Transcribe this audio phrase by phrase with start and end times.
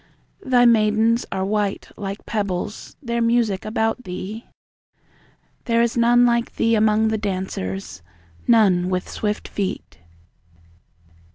[0.43, 4.45] Thy maidens are white like pebbles; Their music about thee!
[5.65, 8.01] There is none like thee among the dancers;
[8.47, 9.99] None with swift feet.